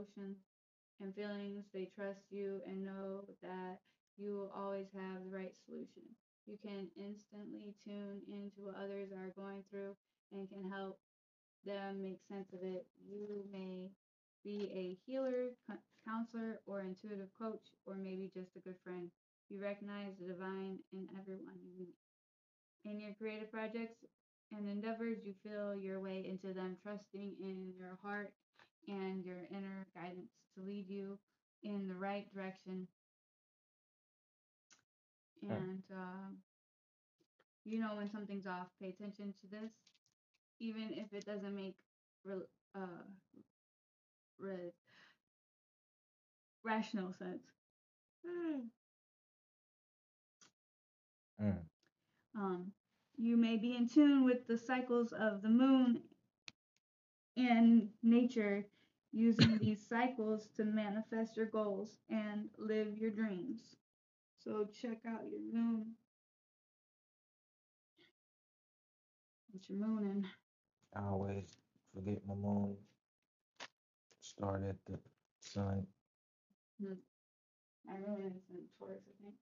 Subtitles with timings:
[0.00, 0.38] emotions
[1.00, 1.64] and feelings.
[1.72, 3.78] They trust you and know that
[4.16, 6.02] you will always have the right solution.
[6.46, 9.96] You can instantly tune into what others are going through
[10.32, 10.98] and can help
[11.64, 12.86] them make sense of it.
[13.08, 13.90] You may
[14.44, 15.50] be a healer,
[16.06, 19.10] counselor, or intuitive coach, or maybe just a good friend.
[19.50, 21.96] You recognize the divine in everyone you meet.
[22.84, 24.04] In your creative projects
[24.52, 28.32] and endeavors, you feel your way into them, trusting in your heart
[28.88, 31.18] and your inner guidance to lead you
[31.62, 32.86] in the right direction.
[35.42, 36.30] And uh,
[37.64, 38.68] you know when something's off.
[38.80, 39.70] Pay attention to this,
[40.58, 41.76] even if it doesn't make
[42.76, 42.80] uh,
[44.38, 44.72] re-
[46.64, 47.42] rational sense.
[51.42, 51.56] Mm.
[52.36, 52.72] Um,
[53.16, 56.02] you may be in tune with the cycles of the moon
[57.48, 58.66] and nature,
[59.12, 63.76] using these cycles to manifest your goals and live your dreams.
[64.44, 65.94] So check out your moon.
[69.50, 70.26] What's your moon in?
[70.94, 71.56] I always
[71.94, 72.76] forget my moon.
[74.20, 74.98] Start at the
[75.40, 75.86] sun.
[76.80, 76.94] Hmm.
[77.86, 79.34] My moon is in Taurus, I think.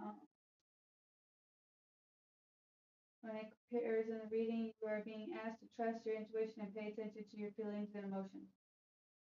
[0.00, 0.14] Um,
[3.22, 6.74] when it appears in the reading, you are being asked to trust your intuition and
[6.74, 8.50] pay attention to your feelings and emotions.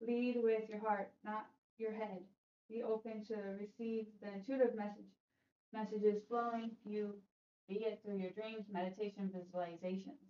[0.00, 1.46] Lead with your heart, not
[1.78, 2.20] your head.
[2.68, 5.10] Be open to receive the intuitive message
[5.72, 7.14] messages flowing you,
[7.68, 10.22] be it through your dreams, meditation, visualizations,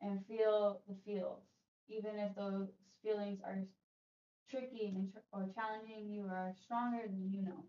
[0.00, 1.42] and feel the feels.
[1.88, 2.68] Even if those
[3.02, 3.58] feelings are
[4.48, 7.64] tricky and tr- or challenging, you are stronger than you know.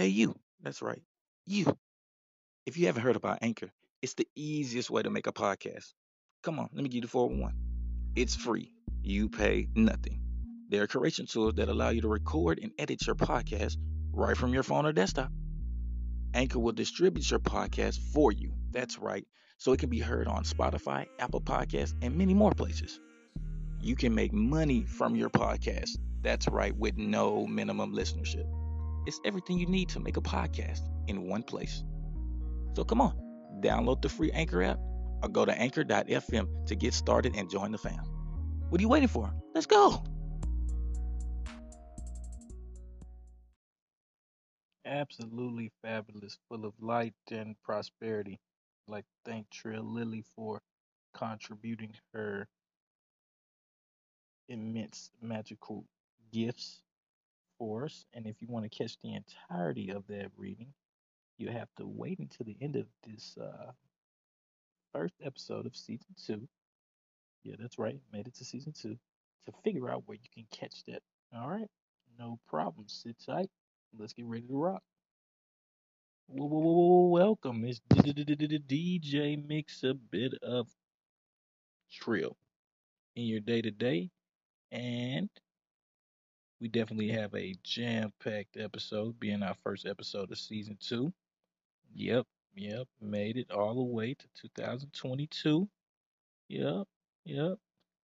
[0.00, 0.34] Hey, you.
[0.62, 1.02] That's right.
[1.44, 1.76] You.
[2.64, 5.92] If you haven't heard about Anchor, it's the easiest way to make a podcast.
[6.42, 7.54] Come on, let me give you the 411.
[8.16, 8.72] It's free.
[9.02, 10.22] You pay nothing.
[10.70, 13.76] There are creation tools that allow you to record and edit your podcast
[14.10, 15.30] right from your phone or desktop.
[16.32, 18.54] Anchor will distribute your podcast for you.
[18.70, 19.26] That's right.
[19.58, 22.98] So it can be heard on Spotify, Apple Podcasts, and many more places.
[23.82, 25.90] You can make money from your podcast.
[26.22, 28.46] That's right, with no minimum listenership.
[29.06, 31.82] It's everything you need to make a podcast in one place.
[32.76, 33.16] So come on,
[33.62, 34.78] download the free Anchor app
[35.22, 37.98] or go to anchor.fm to get started and join the fam.
[38.68, 39.32] What are you waiting for?
[39.54, 40.02] Let's go.
[44.86, 48.38] Absolutely fabulous, full of light and prosperity.
[48.88, 50.60] I'd like to thank Trill Lily for
[51.14, 52.48] contributing her
[54.48, 55.84] immense magical
[56.32, 56.82] gifts
[57.60, 58.04] us.
[58.14, 60.72] And if you want to catch the entirety of that reading,
[61.38, 63.72] you have to wait until the end of this uh,
[64.92, 66.48] first episode of season two.
[67.44, 67.98] Yeah, that's right.
[68.12, 68.96] Made it to season two
[69.46, 71.02] to figure out where you can catch that.
[71.34, 71.68] All right.
[72.18, 72.86] No problem.
[72.88, 73.50] Sit tight.
[73.98, 74.82] Let's get ready to rock.
[76.28, 77.64] Welcome.
[77.64, 80.68] It's DJ Mix a bit of
[81.90, 82.36] trill
[83.16, 84.10] in your day to day.
[84.70, 85.28] And
[86.60, 91.12] we definitely have a jam packed episode, being our first episode of season two.
[91.94, 92.86] Yep, yep.
[93.00, 95.68] Made it all the way to 2022.
[96.48, 96.86] Yep,
[97.24, 97.58] yep.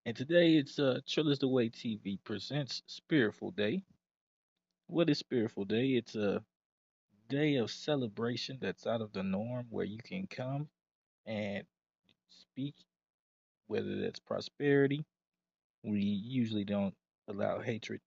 [0.07, 3.83] And today it's uh Trill is the Way TV presents Spiritful Day.
[4.87, 5.89] What is Spiritful Day?
[5.91, 6.43] It's a
[7.29, 10.69] day of celebration that's out of the norm where you can come
[11.27, 11.65] and
[12.31, 12.77] speak,
[13.67, 15.05] whether that's prosperity.
[15.83, 16.95] We usually don't
[17.29, 18.01] allow hatred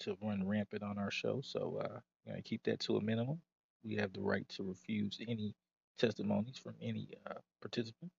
[0.00, 3.40] to run rampant on our show, so uh, keep that to a minimum.
[3.84, 5.54] We have the right to refuse any
[5.98, 8.10] testimonies from any uh, participant.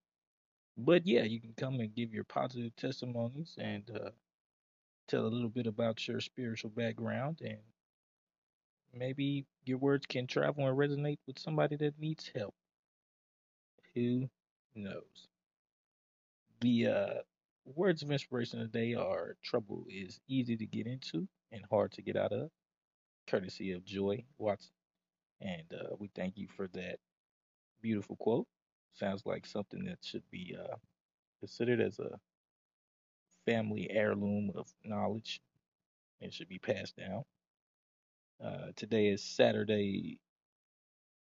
[0.77, 4.09] But yeah, you can come and give your positive testimonies and uh,
[5.07, 7.59] tell a little bit about your spiritual background and
[8.93, 12.53] maybe your words can travel and resonate with somebody that needs help.
[13.93, 14.29] Who
[14.75, 15.27] knows?
[16.61, 17.13] The uh,
[17.65, 22.15] words of inspiration today are trouble is easy to get into and hard to get
[22.15, 22.49] out of,
[23.27, 24.71] courtesy of Joy Watson.
[25.41, 26.99] And uh, we thank you for that
[27.81, 28.47] beautiful quote.
[28.93, 30.75] Sounds like something that should be uh,
[31.39, 32.17] considered as a
[33.45, 35.41] family heirloom of knowledge
[36.21, 37.23] and should be passed down.
[38.43, 40.19] Uh, today is Saturday,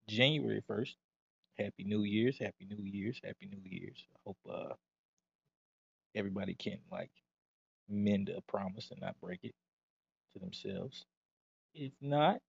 [0.08, 0.96] January 1st.
[1.58, 4.04] Happy New Year's, Happy New Year's, Happy New Year's.
[4.16, 4.74] I hope uh,
[6.16, 7.12] everybody can like
[7.90, 9.56] mend a promise and not break it
[10.34, 11.06] to themselves.
[11.74, 12.40] If not,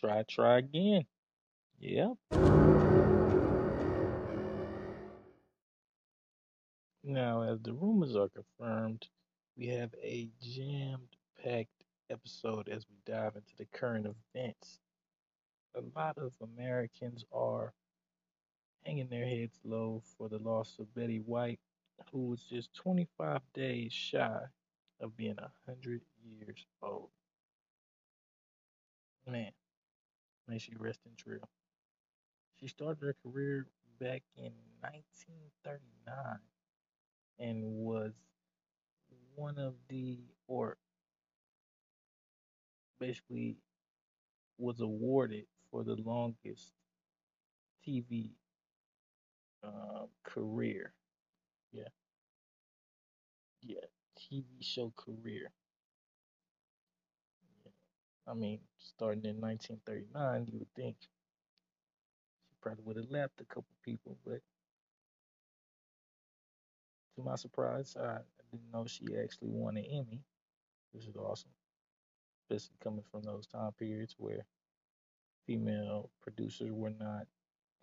[0.00, 1.04] try, try again.
[1.78, 2.14] Yeah.
[7.04, 9.06] Now, as the rumors are confirmed,
[9.56, 14.78] we have a jammed packed episode as we dive into the current events.
[15.74, 17.72] A lot of Americans are
[18.84, 21.60] hanging their heads low for the loss of Betty White,
[22.12, 24.40] who was just 25 days shy
[25.00, 27.10] of being 100 years old.
[29.26, 29.52] Man,
[30.48, 31.48] may she rest in trill.
[32.60, 33.66] She started her career
[34.00, 36.38] back in 1939
[37.38, 38.12] and was
[39.34, 40.18] one of the,
[40.48, 40.76] or
[42.98, 43.56] basically
[44.58, 46.72] was awarded for the longest
[47.86, 48.30] TV
[49.62, 50.92] uh, career.
[53.62, 53.84] Yeah,
[54.16, 55.52] TV show career.
[57.64, 57.72] Yeah.
[58.26, 61.08] I mean, starting in 1939, you would think she
[62.60, 64.40] probably would have left a couple people, but
[67.16, 68.20] to my surprise, I, I
[68.50, 70.22] didn't know she actually won an Emmy,
[70.92, 71.50] which is awesome,
[72.42, 74.44] especially coming from those time periods where
[75.46, 77.26] female producers were not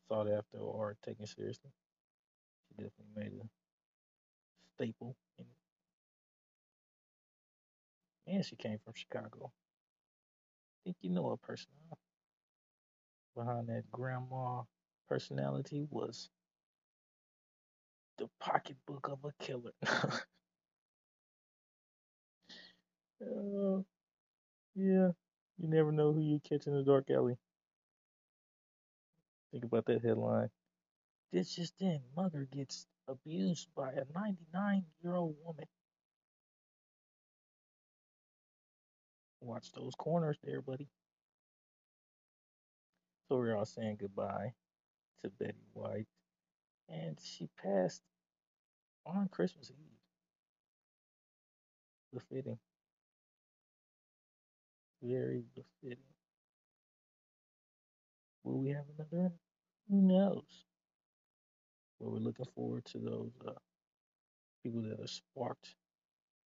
[0.07, 1.71] sought after or taken seriously.
[2.67, 3.47] She definitely made a
[4.75, 5.64] staple in it.
[8.27, 9.51] And she came from Chicago.
[9.51, 11.67] I think you know a person
[13.35, 14.63] behind that grandma
[15.07, 16.29] personality was
[18.17, 19.73] the pocketbook of a killer.
[23.21, 23.81] Uh,
[24.75, 25.09] yeah,
[25.57, 27.37] you never know who you catch in the dark alley.
[29.51, 30.49] Think about that headline.
[31.31, 35.65] This just in, mother gets abused by a 99 year old woman.
[39.45, 40.87] Watch those corners there, buddy.
[43.29, 44.53] So we're all saying goodbye
[45.23, 46.07] to Betty White,
[46.89, 48.01] and she passed
[49.05, 49.99] on Christmas Eve.
[52.11, 52.57] Befitting,
[55.03, 56.03] very befitting.
[58.43, 59.31] Will we have another?
[59.89, 60.65] Who knows?
[61.99, 63.51] But we're looking forward to those uh,
[64.63, 65.75] people that are sparked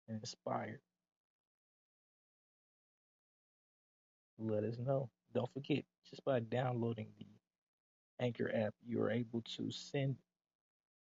[0.07, 0.81] and inspired.
[4.37, 5.09] Let us know.
[5.33, 7.25] Don't forget, just by downloading the
[8.19, 10.17] Anchor app, you are able to send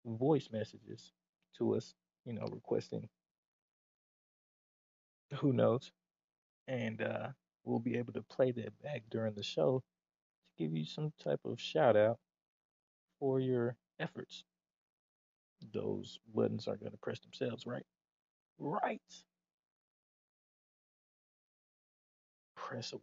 [0.07, 1.13] voice messages
[1.59, 1.95] to us,
[2.25, 3.09] you know, requesting
[5.35, 5.93] who knows.
[6.69, 7.29] And uh,
[7.65, 9.83] we'll be able to play that back during the show
[10.59, 12.19] to give you some type of shout out
[13.19, 14.45] for your efforts.
[15.73, 17.85] Those buttons aren't going to press themselves, right?
[18.59, 19.03] Right.
[22.67, 23.03] Press away.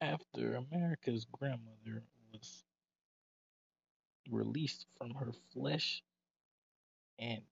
[0.00, 2.62] After America's grandmother was
[4.30, 6.00] released from her flesh
[7.18, 7.42] and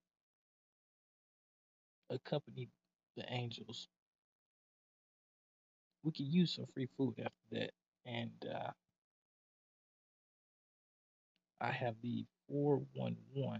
[2.09, 2.69] accompanied
[3.17, 3.89] the angels,
[6.01, 7.71] we could use some free food after that.
[8.05, 8.71] And uh,
[11.59, 13.59] I have the 411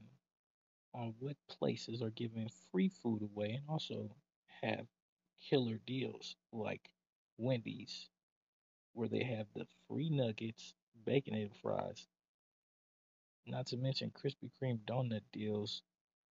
[0.94, 4.10] on what places are giving free food away and also
[4.62, 4.86] have
[5.50, 6.90] killer deals like
[7.38, 8.10] Wendy's,
[8.94, 10.74] where they have the free nuggets,
[11.06, 12.08] bacon and fries,
[13.48, 15.82] not to mention Krispy Kreme donut deals,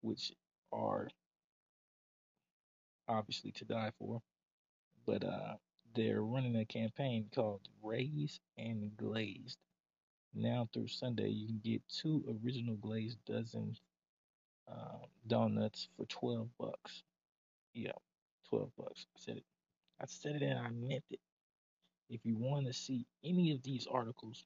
[0.01, 0.33] which
[0.73, 1.09] are
[3.09, 4.21] obviously to die for.
[5.07, 5.55] But uh,
[5.95, 9.59] they're running a campaign called Raised and Glazed.
[10.35, 13.77] Now through Sunday, you can get two original glazed dozen
[14.71, 17.03] uh, donuts for 12 bucks.
[17.75, 17.93] Yeah,
[18.51, 19.07] 12 bucks.
[19.17, 19.45] I said it.
[20.01, 21.21] I said it and I meant it.
[22.09, 24.45] If you want to see any of these articles,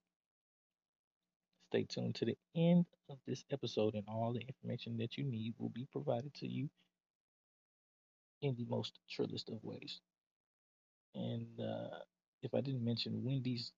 [1.71, 5.55] stay tuned to the end of this episode, and all the information that you need
[5.59, 6.69] will be provided to you
[8.43, 10.01] in the most trillest of ways.
[11.15, 11.99] And uh,
[12.43, 13.73] if I didn't mention, Wendy's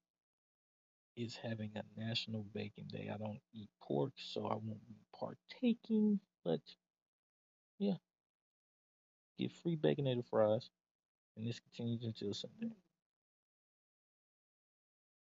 [1.16, 3.10] is having a National Bacon Day.
[3.12, 6.60] I don't eat pork, so I won't be partaking, but
[7.78, 7.96] yeah,
[9.38, 10.70] get free baconator fries,
[11.36, 12.74] and this continues until Sunday.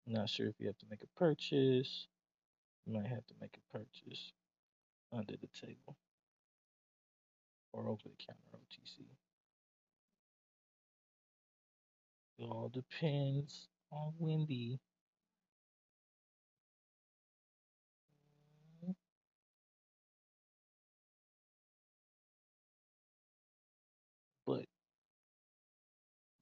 [0.08, 2.08] Not sure if you have to make a purchase.
[2.86, 4.32] You might have to make a purchase
[5.12, 5.98] under the table
[7.74, 9.06] or over the counter OTC.
[12.40, 14.80] It all depends on Wendy.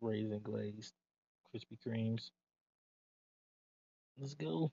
[0.05, 0.93] Raisin glazed
[1.53, 2.29] Krispy Kremes.
[4.17, 4.71] Let's go.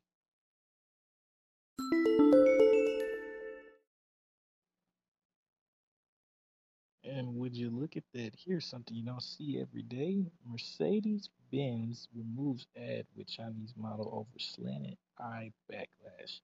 [7.04, 8.34] And would you look at that?
[8.36, 10.24] Here's something you don't see every day.
[10.46, 16.40] Mercedes Benz removes ad with Chinese model over slanted eye backlash.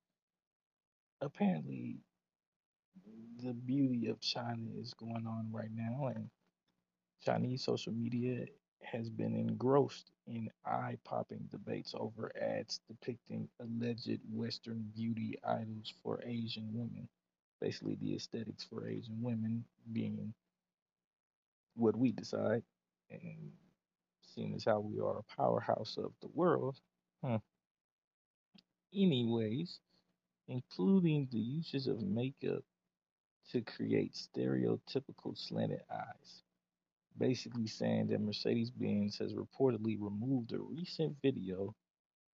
[1.21, 1.97] Apparently,
[3.43, 6.29] the beauty of China is going on right now, and
[7.25, 8.47] Chinese social media
[8.83, 16.23] has been engrossed in eye popping debates over ads depicting alleged Western beauty idols for
[16.25, 17.09] Asian women.
[17.61, 20.35] Basically, the aesthetics for Asian women being
[21.77, 22.63] what we decide,
[23.11, 23.53] and
[24.35, 26.77] seeing as how we are a powerhouse of the world.
[27.25, 27.39] Huh.
[28.95, 29.81] Anyways,
[30.49, 32.65] including the uses of makeup
[33.53, 36.43] to create stereotypical slanted eyes.
[37.19, 41.75] Basically, saying that Mercedes Benz has reportedly removed a recent video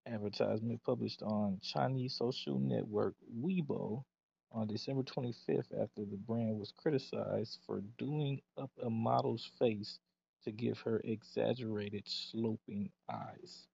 [0.08, 4.04] advertisement published on Chinese social network Weibo
[4.52, 10.00] on December 25th after the brand was criticized for doing up a model's face
[10.44, 13.68] to give her exaggerated sloping eyes.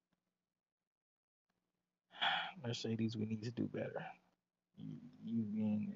[2.66, 4.06] Mercedes, we need to do better.
[4.78, 5.94] You, you being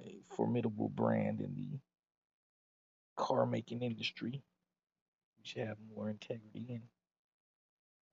[0.00, 1.78] a, a formidable brand in the
[3.16, 4.42] car making industry,
[5.38, 6.66] you should have more integrity.
[6.68, 6.82] And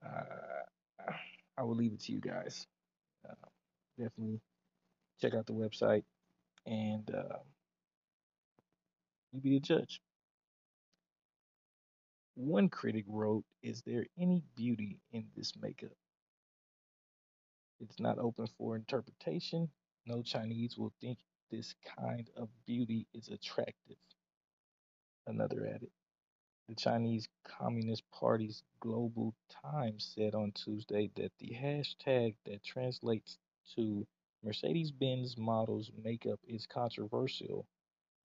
[0.05, 1.12] uh,
[1.58, 2.67] I will leave it to you guys.
[3.27, 3.34] Uh,
[3.98, 4.41] definitely
[5.22, 6.03] check out the website
[6.65, 7.38] and uh,
[9.31, 10.01] you be the judge.
[12.36, 15.91] One critic wrote, Is there any beauty in this makeup?
[17.79, 19.70] It's not open for interpretation.
[20.05, 21.20] No Chinese will think
[21.51, 23.98] this kind of beauty is attractive.
[25.31, 25.89] Another added.
[26.67, 29.33] The Chinese Communist Party's Global
[29.63, 33.38] Times said on Tuesday that the hashtag that translates
[33.75, 34.05] to
[34.43, 37.65] Mercedes Benz model's makeup is controversial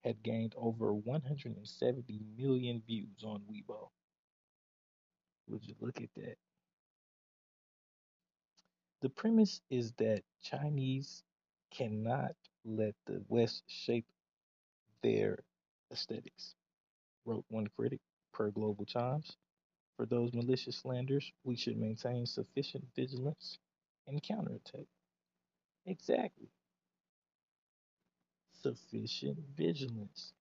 [0.03, 3.87] had gained over 170 million views on Weibo.
[5.47, 6.35] Would you look at that?
[9.01, 11.23] The premise is that Chinese
[11.71, 12.35] cannot
[12.65, 14.07] let the West shape
[15.01, 15.39] their
[15.89, 16.56] aesthetics,
[17.27, 18.01] wrote one critic
[18.33, 19.37] per Global Times.
[19.97, 23.59] For those malicious slanders, we should maintain sufficient vigilance
[24.07, 24.87] and counterattack.
[25.85, 26.49] Exactly.
[28.61, 30.33] Sufficient vigilance.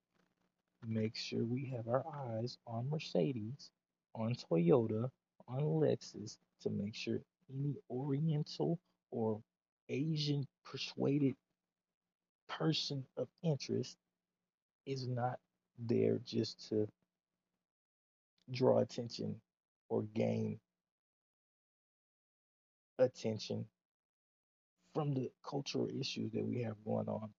[0.86, 3.70] Make sure we have our eyes on Mercedes,
[4.14, 5.10] on Toyota,
[5.48, 8.78] on Lexus to make sure any Oriental
[9.10, 9.42] or
[9.88, 11.36] Asian persuaded
[12.48, 13.96] person of interest
[14.86, 15.38] is not
[15.78, 16.88] there just to
[18.50, 19.40] draw attention
[19.88, 20.58] or gain
[22.98, 23.66] attention
[24.94, 27.30] from the cultural issues that we have going on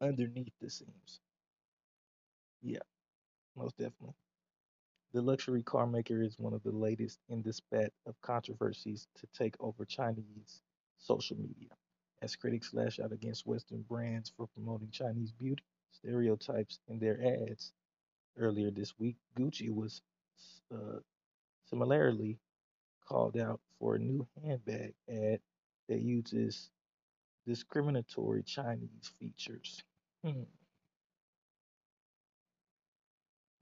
[0.00, 1.20] underneath the scenes.
[2.62, 2.80] Yeah,
[3.56, 4.14] most definitely.
[5.12, 9.26] The luxury car maker is one of the latest in this spat of controversies to
[9.28, 10.62] take over Chinese
[10.98, 11.70] social media,
[12.22, 17.72] as critics lash out against Western brands for promoting Chinese beauty stereotypes in their ads.
[18.38, 20.02] Earlier this week, Gucci was
[20.72, 21.00] uh,
[21.68, 22.38] similarly
[23.06, 25.40] called out for a new handbag ad
[25.88, 26.70] that uses
[27.46, 29.82] discriminatory Chinese features.
[30.24, 30.42] Hmm.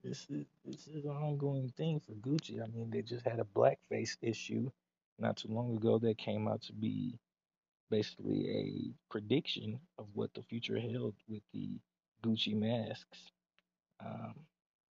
[0.05, 2.63] This is this is an ongoing thing for Gucci.
[2.63, 4.71] I mean, they just had a blackface issue
[5.19, 7.19] not too long ago that came out to be
[7.91, 11.81] basically a prediction of what the future held with the
[12.25, 13.19] Gucci masks.
[14.05, 14.35] Um,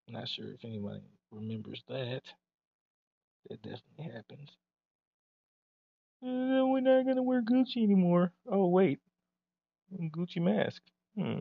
[0.07, 2.21] not sure if anybody remembers that.
[3.49, 4.49] That definitely happens.
[6.23, 8.31] Uh, we're not gonna wear Gucci anymore.
[8.49, 8.99] Oh wait,
[9.93, 10.81] Gucci mask.
[11.15, 11.39] Hmm.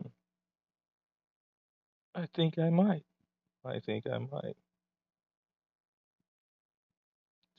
[2.15, 3.05] I think I might.
[3.65, 4.57] I think I might.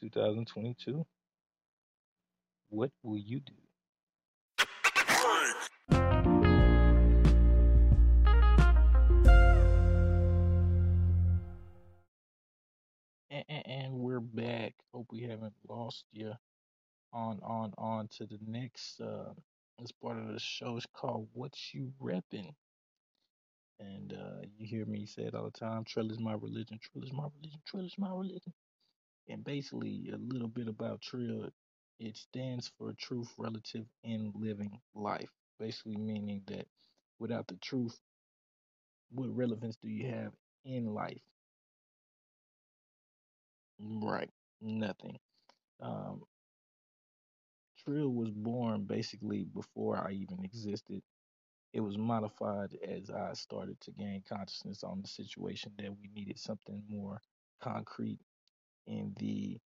[0.00, 1.06] 2022.
[2.70, 3.67] What will you do?
[14.34, 14.74] Back.
[14.94, 16.32] Hope we haven't lost you.
[17.12, 19.00] On, on, on to the next.
[19.00, 19.32] Uh,
[19.78, 22.54] this part of the show is called "What You Reppin',"
[23.80, 25.84] and uh, you hear me say it all the time.
[25.84, 26.78] Trill is my religion.
[26.82, 27.60] Trill is my religion.
[27.66, 28.52] Trill is my religion.
[29.28, 31.48] And basically, a little bit about Trill.
[32.00, 35.30] It stands for truth relative in living life.
[35.60, 36.66] Basically, meaning that
[37.20, 37.98] without the truth,
[39.10, 40.32] what relevance do you have
[40.64, 41.20] in life?
[44.08, 44.30] Right,
[44.62, 45.18] nothing.
[45.82, 46.22] Um,
[47.84, 51.02] Trill was born basically before I even existed.
[51.72, 56.38] It was modified as I started to gain consciousness on the situation that we needed
[56.38, 57.20] something more
[57.62, 58.20] concrete
[58.86, 59.58] in the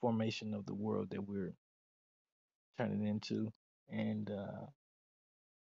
[0.00, 1.54] formation of the world that we're
[2.78, 3.52] turning into.
[3.90, 4.66] And uh,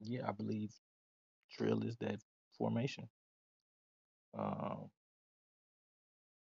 [0.00, 0.72] yeah, I believe
[1.52, 2.20] Trill is that
[2.58, 3.08] formation.
[4.38, 4.90] Um,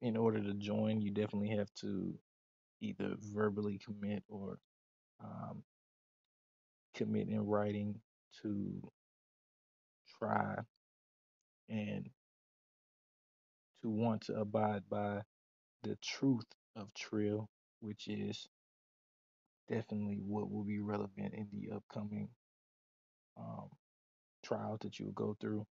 [0.01, 2.13] in order to join, you definitely have to
[2.81, 4.57] either verbally commit or
[5.23, 5.63] um,
[6.95, 7.99] commit in writing
[8.41, 8.81] to
[10.19, 10.55] try
[11.69, 12.09] and
[13.81, 15.21] to want to abide by
[15.83, 18.47] the truth of Trill, which is
[19.69, 22.29] definitely what will be relevant in the upcoming
[23.37, 23.69] um,
[24.43, 25.65] trials that you will go through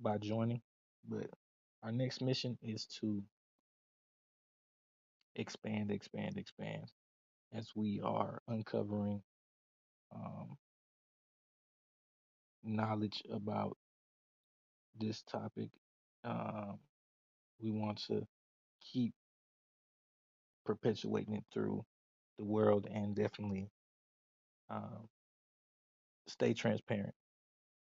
[0.00, 0.60] by joining.
[1.08, 1.28] But
[1.84, 3.22] our next mission is to
[5.36, 6.90] expand, expand, expand
[7.54, 9.22] as we are uncovering
[10.14, 10.56] um,
[12.64, 13.76] knowledge about
[14.98, 15.68] this topic.
[16.24, 16.78] Um,
[17.60, 18.26] we want to
[18.92, 19.14] keep
[20.64, 21.84] perpetuating it through
[22.38, 23.70] the world and definitely
[24.70, 25.08] um,
[26.28, 27.14] stay transparent.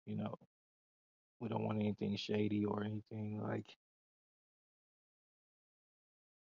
[0.05, 0.35] You know,
[1.39, 3.65] we don't want anything shady or anything like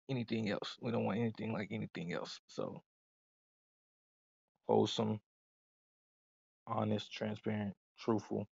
[0.10, 0.78] anything else.
[0.82, 2.40] We don't want anything like anything else.
[2.48, 2.82] So
[4.68, 5.20] wholesome,
[6.68, 8.48] honest, transparent, truthful.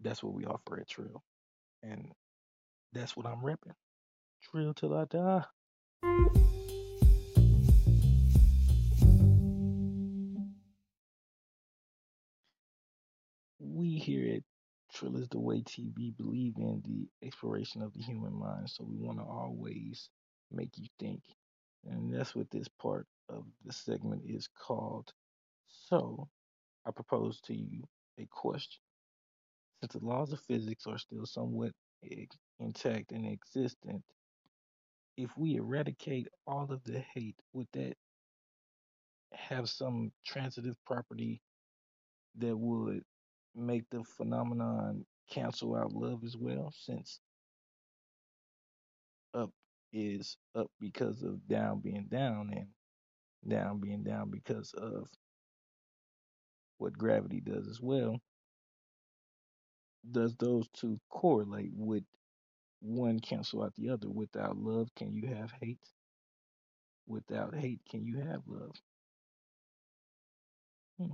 [0.00, 1.22] That's what we offer at Trill.
[1.82, 2.12] And
[2.92, 3.74] that's what I'm repping.
[4.42, 5.44] Trill till I die.
[13.58, 14.42] We here at
[14.92, 18.68] Trill is the Way TV believe in the exploration of the human mind.
[18.68, 20.10] So we want to always
[20.50, 21.22] make you think.
[21.86, 25.12] And that's what this part of the segment is called.
[25.68, 26.28] So
[26.86, 27.82] I propose to you
[28.18, 28.80] a question.
[29.80, 31.72] Since the laws of physics are still somewhat
[32.60, 34.02] intact and existent,
[35.16, 37.94] if we eradicate all of the hate, would that
[39.32, 41.40] have some transitive property
[42.38, 43.02] that would
[43.54, 46.72] make the phenomenon cancel out love as well?
[46.76, 47.20] Since
[49.34, 49.50] up
[49.92, 52.68] is up because of down being down, and
[53.48, 55.08] down being down because of
[56.78, 58.18] what gravity does as well.
[60.10, 61.70] Does those two correlate?
[61.74, 62.04] Would
[62.80, 64.10] one cancel out the other?
[64.10, 65.78] Without love, can you have hate?
[67.06, 68.74] Without hate, can you have love?
[70.98, 71.12] Hmm.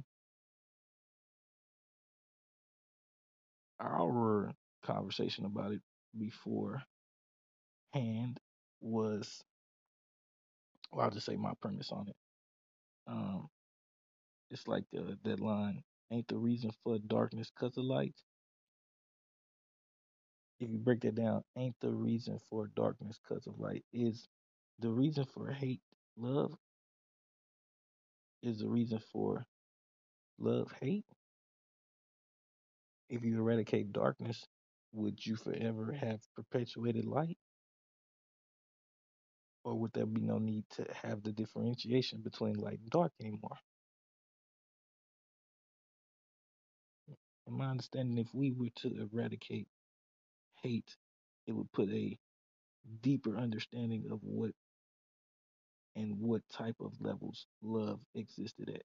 [3.80, 4.52] Our
[4.84, 5.82] conversation about it
[6.18, 6.82] before,
[7.92, 8.38] beforehand
[8.80, 9.42] was,
[10.92, 12.16] well, I'll just say my premise on it.
[13.06, 13.48] Um,
[14.50, 18.14] it's like the that line, ain't the reason for darkness cause of light.
[20.60, 23.84] If you break that down, ain't the reason for darkness cause of light.
[23.92, 24.28] Is
[24.80, 25.82] the reason for hate
[26.16, 26.54] love?
[28.42, 29.46] Is the reason for
[30.38, 31.06] love hate?
[33.08, 34.44] If you eradicate darkness,
[34.92, 37.38] would you forever have perpetuated light?
[39.64, 43.56] Or would there be no need to have the differentiation between light and dark anymore?
[47.46, 49.68] In my understanding, if we were to eradicate
[50.62, 50.96] hate,
[51.46, 52.18] it would put a
[53.02, 54.50] deeper understanding of what
[55.96, 58.82] and what type of levels love existed at.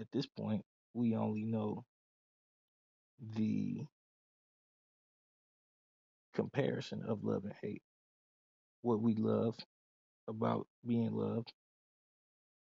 [0.00, 1.84] At this point, we only know
[3.20, 3.86] the
[6.34, 7.82] comparison of love and hate.
[8.82, 9.56] What we love
[10.28, 11.52] about being loved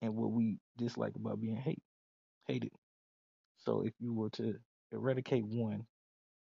[0.02, 1.82] and what we dislike about being hate
[2.46, 2.72] hated.
[3.58, 4.54] So if you were to
[4.92, 5.86] eradicate one,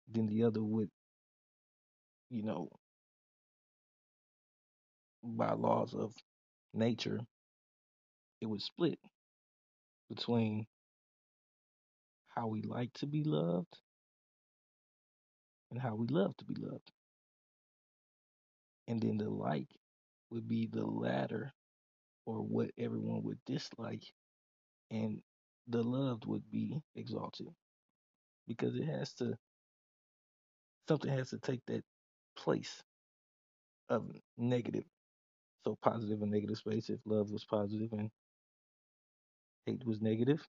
[0.08, 0.90] then the other would,
[2.30, 2.68] you know,
[5.22, 6.12] by laws of
[6.74, 7.20] nature,
[8.40, 8.98] it would split
[10.08, 10.66] between
[12.34, 13.78] how we like to be loved
[15.72, 16.92] and how we love to be loved.
[18.86, 19.68] And then the like
[20.30, 21.50] would be the latter
[22.26, 24.04] or what everyone would dislike,
[24.90, 25.20] and
[25.66, 27.48] the loved would be exalted
[28.46, 29.34] because it has to,
[30.88, 31.82] something has to take that
[32.36, 32.82] place
[33.88, 34.04] of
[34.36, 34.84] negative.
[35.64, 36.90] So positive and negative space.
[36.90, 38.10] If love was positive and
[39.64, 40.44] hate was negative,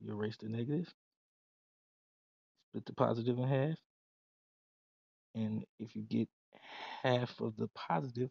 [0.00, 0.92] you erase the negative,
[2.76, 3.78] split the positive in half,
[5.34, 6.28] and if you get
[7.02, 8.28] half of the positive,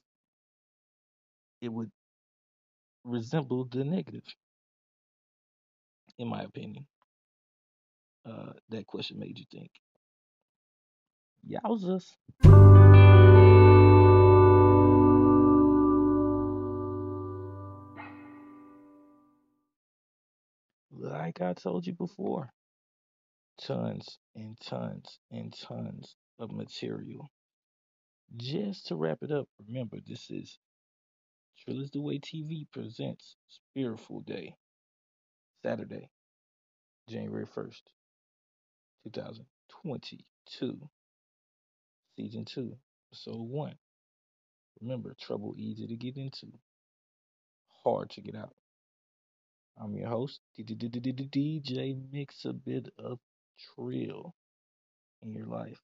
[1.61, 1.89] it would
[3.03, 4.23] resemble the negative,
[6.19, 6.85] in my opinion.
[8.23, 9.71] Uh, that question made you think.
[11.47, 12.11] Yowzers.
[20.91, 22.51] Like I told you before,
[23.61, 27.31] tons and tons and tons of material.
[28.35, 30.57] Just to wrap it up, remember this is
[31.59, 33.37] Trill is the Way TV presents
[33.77, 34.55] Spiritful Day,
[35.63, 36.09] Saturday,
[37.07, 37.81] January 1st,
[39.05, 40.89] 2022,
[42.17, 42.77] Season 2,
[43.11, 43.75] Episode 1.
[44.81, 46.47] Remember, trouble easy to get into,
[47.83, 48.53] hard to get out.
[49.77, 53.19] I'm your host, DJ Mix a bit of
[53.75, 54.33] trill
[55.21, 55.79] in your life.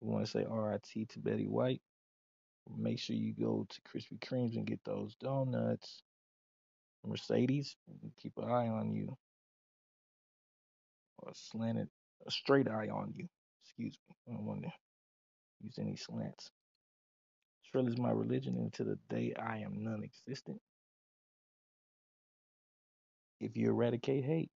[0.00, 1.82] We want to say RIT to Betty White.
[2.76, 6.02] Make sure you go to Krispy Kremes and get those donuts.
[7.04, 7.74] Mercedes,
[8.20, 9.16] keep an eye on you.
[11.18, 11.88] Or slanted,
[12.26, 13.26] a straight eye on you.
[13.64, 14.16] Excuse me.
[14.28, 14.72] I don't want to
[15.62, 16.50] use any slants.
[17.70, 20.60] Trill is my religion, to the day I am non existent.
[23.40, 24.50] If you eradicate hate,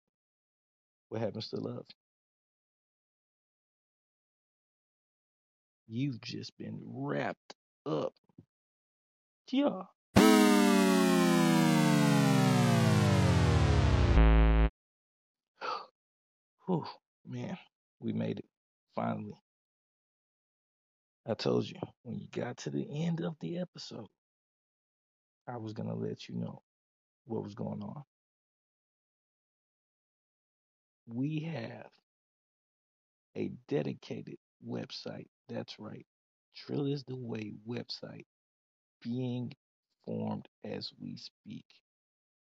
[1.10, 1.86] what happens to love?
[5.88, 8.14] You've just been wrapped up.
[9.52, 9.84] Yeah.
[16.68, 16.86] Whew,
[17.28, 17.58] man,
[18.00, 18.46] we made it.
[18.96, 19.34] Finally.
[21.28, 24.08] I told you, when you got to the end of the episode,
[25.48, 26.62] I was going to let you know
[27.26, 28.04] what was going on.
[31.12, 31.90] We have
[33.36, 35.28] a dedicated website.
[35.48, 36.06] That's right.
[36.56, 38.26] Trill is the Way website
[39.02, 39.54] being
[40.06, 41.66] formed as we speak.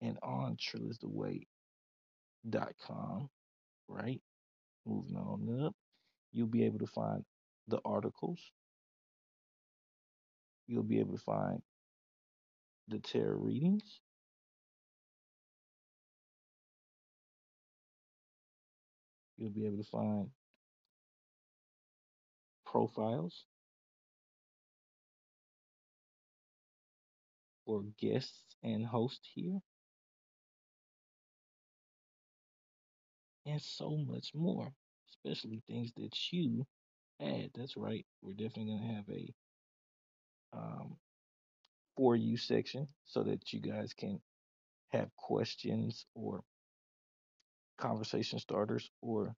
[0.03, 3.29] And on Trill is the trillistheway.com,
[3.89, 4.21] right?
[4.87, 5.75] Moving on up,
[6.33, 7.25] you'll be able to find
[7.69, 8.41] the articles.
[10.67, 11.61] You'll be able to find
[12.89, 14.01] the tarot readings.
[19.41, 20.29] You'll be able to find
[22.67, 23.47] profiles
[27.65, 29.61] for guests and hosts here.
[33.47, 34.71] And so much more,
[35.09, 36.67] especially things that you
[37.23, 37.51] add.
[37.55, 38.05] That's right.
[38.23, 39.35] We're definitely going to have a
[40.53, 40.97] um,
[41.97, 44.21] for you section so that you guys can
[44.91, 46.43] have questions or
[47.81, 49.35] conversation starters or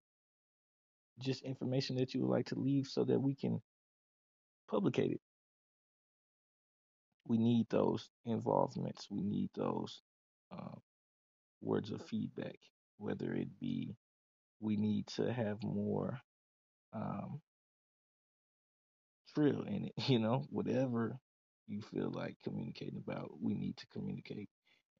[1.20, 3.60] just information that you would like to leave so that we can
[4.70, 5.20] publicate it.
[7.26, 9.06] We need those involvements.
[9.10, 10.02] We need those
[10.52, 10.76] uh,
[11.60, 12.56] words of feedback,
[12.98, 13.94] whether it be
[14.60, 16.18] we need to have more
[16.92, 17.40] um,
[19.34, 21.16] trill in it, you know, whatever
[21.66, 24.48] you feel like communicating about, we need to communicate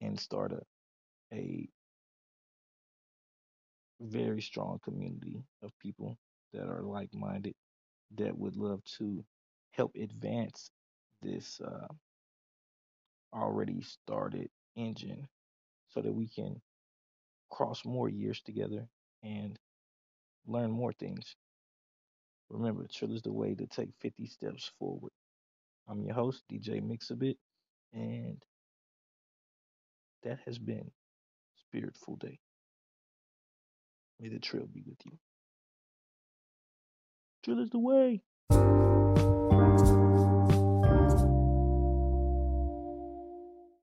[0.01, 1.69] and start a, a
[4.03, 6.19] very strong community of people
[6.53, 7.55] that are like minded
[8.17, 9.25] that would love to
[9.73, 10.71] help advance
[11.23, 11.87] this uh,
[13.35, 15.27] already started engine
[15.89, 16.61] so that we can
[17.51, 18.87] cross more years together
[19.23, 19.59] and
[20.47, 21.37] learn more things.
[22.51, 25.13] Remember, Trill is the way to take 50 steps forward.
[25.89, 27.37] I'm your host, DJ Mixabit,
[27.93, 28.43] and
[30.23, 30.91] that has been
[31.75, 32.39] Spiritful Day.
[34.23, 35.19] May the trill be with you.
[37.45, 38.23] Trill is the way.